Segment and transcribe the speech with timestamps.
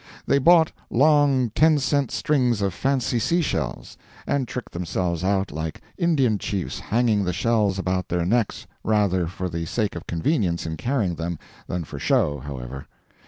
[0.25, 5.79] They bought long ten cent strings of fancy sea shells, and tricked themselves out like
[5.95, 10.75] Indian chiefs hanging the shells about their necks rather for the sake of convenience in
[10.75, 11.37] carrying them
[11.67, 12.87] than for show, however.